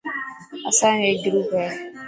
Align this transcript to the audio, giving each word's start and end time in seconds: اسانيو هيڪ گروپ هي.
اسانيو 0.69 1.05
هيڪ 1.09 1.17
گروپ 1.25 1.49
هي. 1.59 1.67